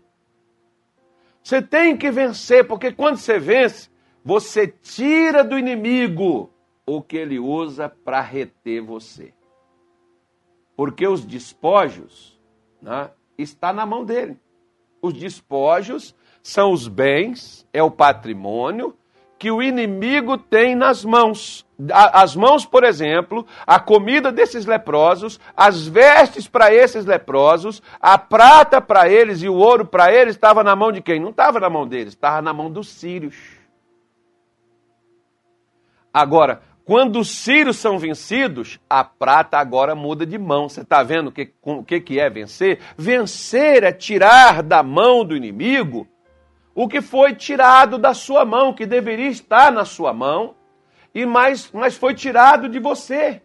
Você 1.43 1.63
tem 1.63 1.97
que 1.97 2.11
vencer, 2.11 2.67
porque 2.67 2.93
quando 2.93 3.17
você 3.17 3.39
vence, 3.39 3.89
você 4.25 4.67
tira 4.67 5.45
do 5.45 5.59
inimigo 5.59 6.51
o 6.87 7.03
que 7.03 7.17
ele 7.17 7.39
usa 7.39 7.89
para 7.89 8.21
reter 8.21 8.81
você. 8.81 9.35
Porque 10.77 11.07
os 11.07 11.25
despojos 11.25 12.41
né, 12.81 13.11
está 13.37 13.73
na 13.73 13.85
mão 13.85 14.05
dele. 14.05 14.39
Os 15.03 15.13
despojos 15.13 16.15
são 16.43 16.73
os 16.73 16.89
bens, 16.89 17.67
é 17.73 17.83
o 17.83 17.91
patrimônio 17.91 18.97
que 19.39 19.51
o 19.51 19.63
inimigo 19.63 20.39
tem 20.39 20.75
nas 20.75 21.05
mãos. 21.05 21.67
As 21.93 22.35
mãos, 22.35 22.65
por 22.65 22.83
exemplo, 22.83 23.47
a 23.67 23.79
comida 23.79 24.33
desses 24.33 24.65
leprosos, 24.65 25.39
as 25.55 25.87
vestes 25.87 26.49
para 26.49 26.73
esses 26.73 27.05
leprosos, 27.05 27.83
a 28.01 28.17
prata 28.17 28.81
para 28.81 29.09
eles 29.09 29.43
e 29.43 29.49
o 29.49 29.55
ouro 29.55 29.85
para 29.85 30.11
eles 30.11 30.35
estava 30.35 30.65
na 30.65 30.75
mão 30.75 30.91
de 30.91 31.03
quem? 31.03 31.21
Não 31.21 31.31
estava 31.31 31.61
na 31.61 31.69
mão 31.69 31.87
deles, 31.87 32.15
estava 32.15 32.41
na 32.41 32.55
mão 32.55 32.71
dos 32.71 32.89
sírios. 32.89 33.35
Agora, 36.15 36.63
quando 36.85 37.19
os 37.19 37.29
sírios 37.29 37.77
são 37.79 37.99
vencidos, 37.99 38.79
a 38.89 39.03
prata 39.03 39.59
agora 39.59 39.97
muda 39.97 40.25
de 40.25 40.39
mão. 40.39 40.69
Você 40.69 40.83
está 40.83 41.03
vendo 41.03 41.35
o 41.63 41.83
que, 41.83 42.01
que, 42.01 42.21
é 42.21 42.31
vencer? 42.31 42.79
Vencer 42.97 43.83
é 43.83 43.91
tirar 43.91 44.63
da 44.63 44.81
mão 44.81 45.25
do 45.25 45.35
inimigo 45.35 46.07
o 46.73 46.87
que 46.87 47.01
foi 47.01 47.35
tirado 47.35 47.99
da 47.99 48.15
sua 48.15 48.45
mão, 48.45 48.73
que 48.73 48.85
deveria 48.85 49.29
estar 49.29 49.73
na 49.73 49.85
sua 49.85 50.13
mão, 50.13 50.57
e 51.15 51.25
mais, 51.25 51.71
mas 51.73 51.97
foi 51.97 52.15
tirado 52.15 52.69
de 52.69 52.79
você. 52.79 53.41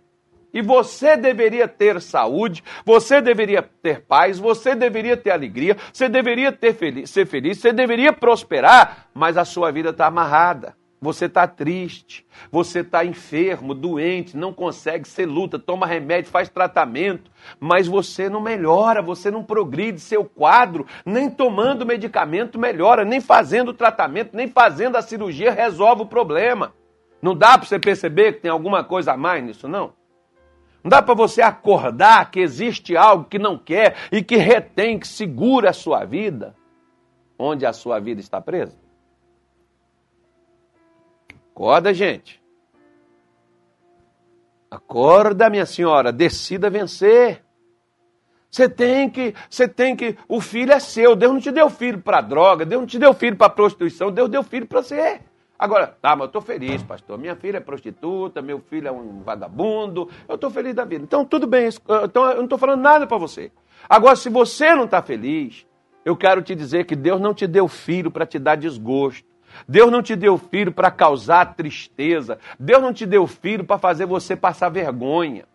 E 0.51 0.63
você 0.63 1.15
deveria 1.15 1.67
ter 1.67 2.01
saúde, 2.01 2.63
você 2.83 3.21
deveria 3.21 3.61
ter 3.61 4.01
paz, 4.01 4.39
você 4.39 4.73
deveria 4.73 5.15
ter 5.15 5.29
alegria, 5.29 5.77
você 5.93 6.09
deveria 6.09 6.51
ter 6.51 6.75
ser 7.05 7.27
feliz, 7.27 7.59
você 7.59 7.71
deveria 7.71 8.11
prosperar, 8.11 9.09
mas 9.13 9.37
a 9.37 9.45
sua 9.45 9.71
vida 9.71 9.91
está 9.91 10.07
amarrada. 10.07 10.78
Você 11.01 11.25
está 11.25 11.47
triste, 11.47 12.25
você 12.51 12.81
está 12.81 13.05
enfermo, 13.05 13.73
doente, 13.73 14.35
não 14.35 14.51
consegue, 14.51 15.07
você 15.07 15.25
luta, 15.25 15.57
toma 15.57 15.85
remédio, 15.85 16.29
faz 16.29 16.49
tratamento, 16.49 17.31
mas 17.57 17.87
você 17.87 18.27
não 18.27 18.41
melhora, 18.41 19.01
você 19.01 19.31
não 19.31 19.41
progride 19.41 20.01
seu 20.01 20.25
quadro, 20.25 20.85
nem 21.05 21.29
tomando 21.29 21.85
medicamento 21.85 22.59
melhora, 22.59 23.05
nem 23.05 23.21
fazendo 23.21 23.73
tratamento, 23.73 24.35
nem 24.35 24.49
fazendo 24.49 24.97
a 24.97 25.01
cirurgia 25.01 25.51
resolve 25.51 26.01
o 26.01 26.05
problema. 26.05 26.73
Não 27.21 27.33
dá 27.33 27.57
para 27.57 27.65
você 27.65 27.79
perceber 27.79 28.33
que 28.33 28.41
tem 28.41 28.51
alguma 28.51 28.83
coisa 28.83 29.13
a 29.13 29.17
mais 29.17 29.41
nisso, 29.41 29.69
não? 29.69 29.93
Não 30.83 30.89
dá 30.89 31.01
para 31.01 31.13
você 31.13 31.41
acordar 31.41 32.29
que 32.29 32.41
existe 32.41 32.97
algo 32.97 33.23
que 33.23 33.39
não 33.39 33.57
quer 33.57 33.95
e 34.11 34.21
que 34.21 34.35
retém, 34.35 34.99
que 34.99 35.07
segura 35.07 35.69
a 35.69 35.73
sua 35.73 36.03
vida, 36.03 36.55
onde 37.37 37.65
a 37.65 37.71
sua 37.71 37.99
vida 37.99 38.19
está 38.19 38.41
presa? 38.41 38.88
Acorda, 41.59 41.93
gente. 41.93 42.41
Acorda, 44.71 45.49
minha 45.49 45.65
senhora, 45.65 46.09
decida 46.09 46.69
vencer. 46.69 47.43
Você 48.49 48.69
tem 48.69 49.09
que, 49.09 49.35
você 49.49 49.67
tem 49.67 49.93
que, 49.93 50.15
o 50.29 50.39
filho 50.39 50.71
é 50.71 50.79
seu. 50.79 51.17
Deus 51.17 51.33
não 51.33 51.41
te 51.41 51.51
deu 51.51 51.69
filho 51.69 51.99
para 51.99 52.21
droga, 52.21 52.65
Deus 52.65 52.79
não 52.79 52.87
te 52.87 52.97
deu 52.97 53.13
filho 53.13 53.35
para 53.35 53.49
prostituição, 53.49 54.09
Deus 54.09 54.29
deu 54.29 54.41
filho 54.41 54.65
para 54.65 54.81
você. 54.81 55.19
Agora, 55.59 55.87
tá, 56.01 56.11
mas 56.11 56.21
eu 56.21 56.25
estou 56.27 56.41
feliz, 56.41 56.81
pastor. 56.81 57.17
Minha 57.17 57.35
filha 57.35 57.57
é 57.57 57.59
prostituta, 57.59 58.41
meu 58.41 58.61
filho 58.61 58.87
é 58.87 58.91
um 58.93 59.21
vagabundo. 59.21 60.09
Eu 60.29 60.35
estou 60.35 60.49
feliz 60.49 60.73
da 60.73 60.85
vida. 60.85 61.03
Então, 61.03 61.25
tudo 61.25 61.45
bem. 61.45 61.67
Então, 62.05 62.25
eu 62.29 62.37
não 62.37 62.45
estou 62.45 62.57
falando 62.57 62.79
nada 62.79 63.05
para 63.05 63.17
você. 63.17 63.51
Agora, 63.89 64.15
se 64.15 64.29
você 64.29 64.73
não 64.73 64.85
está 64.85 65.01
feliz, 65.01 65.67
eu 66.05 66.15
quero 66.15 66.41
te 66.41 66.55
dizer 66.55 66.85
que 66.85 66.95
Deus 66.95 67.19
não 67.19 67.33
te 67.33 67.45
deu 67.45 67.67
filho 67.67 68.09
para 68.09 68.25
te 68.25 68.39
dar 68.39 68.55
desgosto. 68.55 69.27
Deus 69.67 69.91
não 69.91 70.01
te 70.01 70.15
deu 70.15 70.37
filho 70.37 70.71
para 70.71 70.91
causar 70.91 71.55
tristeza. 71.55 72.39
Deus 72.59 72.81
não 72.81 72.93
te 72.93 73.05
deu 73.05 73.27
filho 73.27 73.63
para 73.63 73.77
fazer 73.77 74.05
você 74.05 74.35
passar 74.35 74.69
vergonha. 74.69 75.45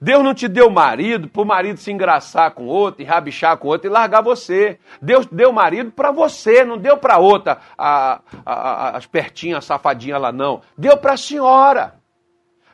Deus 0.00 0.22
não 0.22 0.34
te 0.34 0.46
deu 0.46 0.70
marido 0.70 1.28
para 1.28 1.42
o 1.42 1.44
marido 1.44 1.78
se 1.78 1.90
engraçar 1.90 2.50
com 2.52 2.66
outro, 2.66 3.02
e 3.02 3.04
rabichar 3.04 3.56
com 3.56 3.68
outro 3.68 3.88
e 3.88 3.92
largar 3.92 4.22
você. 4.22 4.78
Deus 5.00 5.26
deu 5.26 5.52
marido 5.52 5.90
para 5.90 6.10
você, 6.10 6.64
não 6.64 6.78
deu 6.78 6.96
para 6.96 7.18
outra, 7.18 7.58
a, 7.76 8.20
a, 8.44 8.52
a, 8.54 8.96
as 8.96 9.06
pertinhas, 9.06 9.58
a 9.58 9.66
safadinha 9.66 10.18
lá 10.18 10.30
não. 10.30 10.60
Deu 10.76 10.96
para 10.96 11.14
a 11.14 11.16
senhora. 11.16 11.94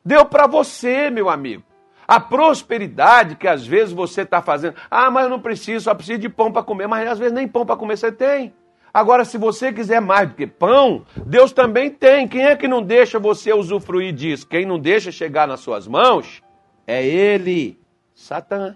Deu 0.04 0.24
para 0.24 0.46
você, 0.46 1.10
meu 1.10 1.28
amigo. 1.28 1.64
A 2.06 2.20
prosperidade 2.20 3.34
que 3.34 3.48
às 3.48 3.66
vezes 3.66 3.92
você 3.92 4.22
está 4.22 4.40
fazendo. 4.40 4.76
Ah, 4.88 5.10
mas 5.10 5.24
eu 5.24 5.30
não 5.30 5.40
preciso, 5.40 5.84
só 5.84 5.94
preciso 5.94 6.20
de 6.20 6.28
pão 6.28 6.52
para 6.52 6.62
comer. 6.62 6.86
Mas 6.86 7.08
às 7.08 7.18
vezes 7.18 7.32
nem 7.32 7.48
pão 7.48 7.66
para 7.66 7.76
comer 7.76 7.96
você 7.96 8.12
tem. 8.12 8.54
Agora, 8.96 9.26
se 9.26 9.36
você 9.36 9.74
quiser 9.74 10.00
mais 10.00 10.30
do 10.30 10.34
que 10.34 10.46
pão, 10.46 11.04
Deus 11.26 11.52
também 11.52 11.90
tem. 11.90 12.26
Quem 12.26 12.46
é 12.46 12.56
que 12.56 12.66
não 12.66 12.82
deixa 12.82 13.18
você 13.18 13.52
usufruir 13.52 14.14
disso? 14.14 14.48
Quem 14.48 14.64
não 14.64 14.78
deixa 14.78 15.12
chegar 15.12 15.46
nas 15.46 15.60
suas 15.60 15.86
mãos 15.86 16.42
é 16.86 17.06
ele, 17.06 17.78
Satã. 18.14 18.74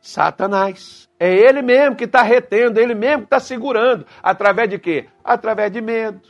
Satanás. 0.00 1.08
É 1.16 1.32
ele 1.32 1.62
mesmo 1.62 1.94
que 1.94 2.06
está 2.06 2.22
retendo, 2.22 2.80
ele 2.80 2.92
mesmo 2.92 3.18
que 3.18 3.26
está 3.26 3.38
segurando. 3.38 4.04
Através 4.20 4.68
de 4.68 4.80
quê? 4.80 5.06
Através 5.22 5.70
de 5.70 5.80
medo. 5.80 6.20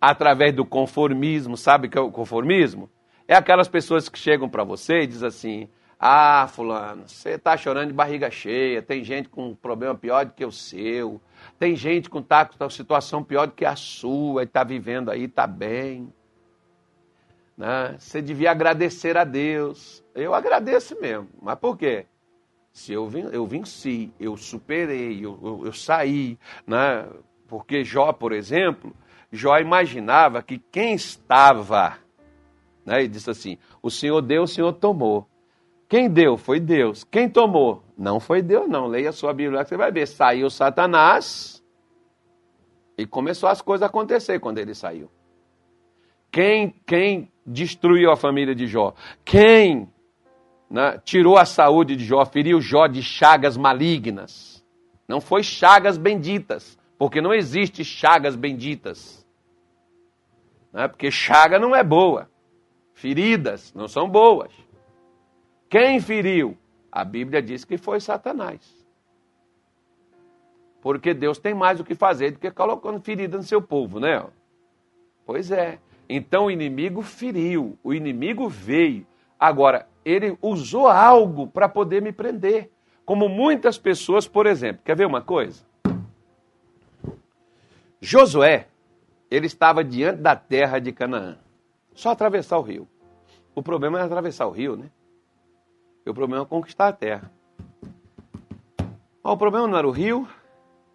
Através 0.00 0.52
do 0.52 0.66
conformismo. 0.66 1.56
Sabe 1.56 1.86
o 1.86 1.90
que 1.92 1.96
é 1.96 2.00
o 2.00 2.10
conformismo? 2.10 2.90
É 3.28 3.36
aquelas 3.36 3.68
pessoas 3.68 4.08
que 4.08 4.18
chegam 4.18 4.48
para 4.48 4.64
você 4.64 5.02
e 5.02 5.06
dizem 5.06 5.28
assim: 5.28 5.68
Ah, 6.00 6.48
Fulano, 6.52 7.08
você 7.08 7.30
está 7.30 7.56
chorando 7.56 7.88
de 7.88 7.92
barriga 7.92 8.30
cheia. 8.30 8.80
Tem 8.80 9.02
gente 9.02 9.28
com 9.28 9.48
um 9.48 9.54
problema 9.54 9.96
pior 9.96 10.24
do 10.24 10.32
que 10.32 10.44
o 10.44 10.52
seu. 10.52 11.20
Tem 11.58 11.74
gente 11.74 12.08
com 12.08 12.22
tá, 12.22 12.44
com 12.44 12.70
situação 12.70 13.24
pior 13.24 13.46
do 13.46 13.52
que 13.52 13.64
a 13.64 13.74
sua 13.74 14.42
e 14.42 14.44
está 14.44 14.62
vivendo 14.62 15.10
aí, 15.10 15.24
está 15.24 15.44
bem. 15.44 16.12
Né? 17.56 17.96
Você 17.98 18.22
devia 18.22 18.52
agradecer 18.52 19.16
a 19.16 19.24
Deus. 19.24 20.04
Eu 20.14 20.34
agradeço 20.34 21.00
mesmo. 21.00 21.28
Mas 21.42 21.58
por 21.58 21.76
quê? 21.76 22.06
Se 22.72 22.92
eu, 22.92 23.08
vim, 23.08 23.28
eu 23.32 23.44
venci, 23.44 24.12
eu 24.20 24.36
superei, 24.36 25.24
eu, 25.24 25.36
eu, 25.42 25.66
eu 25.66 25.72
saí. 25.72 26.38
Né? 26.64 27.08
Porque 27.48 27.82
Jó, 27.82 28.12
por 28.12 28.32
exemplo, 28.32 28.94
Jó 29.32 29.58
imaginava 29.58 30.44
que 30.44 30.58
quem 30.58 30.94
estava, 30.94 31.98
né? 32.86 33.00
ele 33.00 33.08
disse 33.08 33.28
assim: 33.28 33.58
o 33.82 33.90
Senhor 33.90 34.22
deu, 34.22 34.44
o 34.44 34.48
Senhor 34.48 34.72
tomou. 34.74 35.26
Quem 35.88 36.10
deu 36.10 36.36
foi 36.36 36.60
Deus. 36.60 37.02
Quem 37.02 37.28
tomou? 37.28 37.82
Não 37.96 38.20
foi 38.20 38.42
Deus, 38.42 38.68
não. 38.68 38.86
Leia 38.86 39.08
a 39.08 39.12
sua 39.12 39.32
Bíblia 39.32 39.62
que 39.62 39.70
você 39.70 39.76
vai 39.76 39.90
ver. 39.90 40.06
Saiu 40.06 40.50
Satanás 40.50 41.64
e 42.96 43.06
começou 43.06 43.48
as 43.48 43.62
coisas 43.62 43.82
a 43.82 43.86
acontecer 43.86 44.38
quando 44.38 44.58
ele 44.58 44.74
saiu. 44.74 45.10
Quem, 46.30 46.74
quem 46.86 47.32
destruiu 47.46 48.10
a 48.10 48.16
família 48.16 48.54
de 48.54 48.66
Jó? 48.66 48.92
Quem 49.24 49.88
né, 50.70 51.00
tirou 51.02 51.38
a 51.38 51.46
saúde 51.46 51.96
de 51.96 52.04
Jó, 52.04 52.24
feriu 52.26 52.60
Jó 52.60 52.86
de 52.86 53.02
chagas 53.02 53.56
malignas? 53.56 54.62
Não 55.08 55.22
foi 55.22 55.42
chagas 55.42 55.96
benditas, 55.96 56.78
porque 56.98 57.22
não 57.22 57.32
existe 57.32 57.82
chagas 57.82 58.36
benditas. 58.36 59.26
Né, 60.70 60.86
porque 60.86 61.10
chaga 61.10 61.58
não 61.58 61.74
é 61.74 61.82
boa. 61.82 62.30
Feridas 62.92 63.72
não 63.74 63.88
são 63.88 64.06
boas. 64.06 64.52
Quem 65.68 66.00
feriu? 66.00 66.56
A 66.90 67.04
Bíblia 67.04 67.42
diz 67.42 67.64
que 67.64 67.76
foi 67.76 68.00
Satanás. 68.00 68.86
Porque 70.80 71.12
Deus 71.12 71.38
tem 71.38 71.54
mais 71.54 71.78
o 71.80 71.84
que 71.84 71.94
fazer 71.94 72.30
do 72.30 72.38
que 72.38 72.50
colocando 72.50 73.00
ferida 73.00 73.36
no 73.36 73.42
seu 73.42 73.60
povo, 73.60 74.00
né? 74.00 74.24
Pois 75.26 75.50
é. 75.50 75.78
Então 76.08 76.46
o 76.46 76.50
inimigo 76.50 77.02
feriu, 77.02 77.78
o 77.84 77.92
inimigo 77.92 78.48
veio. 78.48 79.06
Agora, 79.38 79.86
ele 80.04 80.38
usou 80.40 80.88
algo 80.88 81.46
para 81.46 81.68
poder 81.68 82.00
me 82.00 82.12
prender. 82.12 82.70
Como 83.04 83.28
muitas 83.28 83.76
pessoas, 83.76 84.26
por 84.26 84.46
exemplo. 84.46 84.82
Quer 84.84 84.96
ver 84.96 85.06
uma 85.06 85.20
coisa? 85.20 85.62
Josué, 88.00 88.68
ele 89.30 89.46
estava 89.46 89.84
diante 89.84 90.22
da 90.22 90.34
terra 90.34 90.78
de 90.78 90.92
Canaã. 90.92 91.38
Só 91.94 92.10
atravessar 92.10 92.58
o 92.58 92.62
rio. 92.62 92.88
O 93.54 93.62
problema 93.62 93.98
é 93.98 94.02
atravessar 94.02 94.46
o 94.46 94.50
rio, 94.50 94.76
né? 94.76 94.90
E 96.08 96.10
o 96.10 96.14
problema 96.14 96.42
é 96.42 96.46
conquistar 96.46 96.88
a 96.88 96.92
terra. 96.94 97.30
O 99.22 99.36
problema 99.36 99.68
não 99.68 99.76
era 99.76 99.86
o 99.86 99.90
rio, 99.90 100.26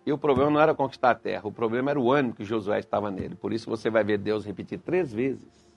e 0.03 0.11
o 0.11 0.17
problema 0.17 0.49
não 0.49 0.59
era 0.59 0.73
conquistar 0.73 1.11
a 1.11 1.15
terra, 1.15 1.47
o 1.47 1.51
problema 1.51 1.91
era 1.91 1.99
o 1.99 2.11
ânimo 2.11 2.33
que 2.33 2.43
Josué 2.43 2.79
estava 2.79 3.11
nele. 3.11 3.35
Por 3.35 3.53
isso 3.53 3.69
você 3.69 3.91
vai 3.91 4.03
ver 4.03 4.17
Deus 4.17 4.43
repetir 4.43 4.79
três 4.79 5.13
vezes: 5.13 5.71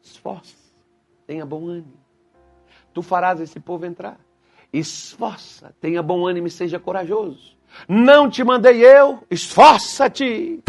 esforce, 0.00 0.56
tenha 1.26 1.44
bom 1.44 1.68
ânimo. 1.68 1.92
Tu 2.94 3.02
farás 3.02 3.38
esse 3.38 3.60
povo 3.60 3.84
entrar. 3.84 4.18
Esforça, 4.72 5.74
tenha 5.78 6.02
bom 6.02 6.26
ânimo 6.26 6.46
e 6.46 6.50
seja 6.50 6.78
corajoso. 6.78 7.54
Não 7.86 8.30
te 8.30 8.42
mandei 8.42 8.82
eu, 8.82 9.22
esforça-te. 9.30 10.64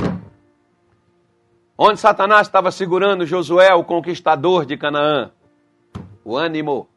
Onde 1.78 1.98
Satanás 1.98 2.48
estava 2.48 2.72
segurando 2.72 3.26
Josué, 3.26 3.74
o 3.74 3.86
conquistador 3.86 4.66
de 4.66 4.76
Canaã? 4.76 5.32
O 6.26 6.36
ânimo. 6.36 6.90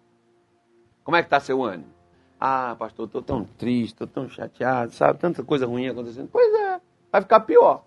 Como 1.04 1.16
é 1.16 1.22
que 1.22 1.26
está 1.26 1.40
seu 1.40 1.62
ânimo? 1.62 1.90
Ah, 2.40 2.74
pastor, 2.78 3.06
estou 3.06 3.22
tão 3.22 3.44
triste, 3.44 3.92
estou 3.92 4.06
tão 4.06 4.28
chateado, 4.28 4.92
sabe? 4.92 5.18
Tanta 5.18 5.42
coisa 5.44 5.66
ruim 5.66 5.88
acontecendo. 5.88 6.28
Pois 6.32 6.52
é, 6.54 6.80
vai 7.10 7.20
ficar 7.20 7.40
pior. 7.40 7.84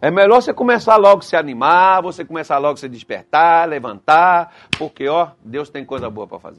É 0.00 0.10
melhor 0.10 0.42
você 0.42 0.52
começar 0.52 0.96
logo 0.96 1.20
a 1.20 1.22
se 1.22 1.34
animar, 1.34 2.02
você 2.02 2.24
começar 2.24 2.58
logo 2.58 2.74
a 2.74 2.76
se 2.76 2.88
despertar, 2.88 3.66
levantar, 3.66 4.54
porque, 4.78 5.08
ó, 5.08 5.28
Deus 5.42 5.70
tem 5.70 5.84
coisa 5.84 6.10
boa 6.10 6.26
para 6.26 6.38
fazer. 6.38 6.52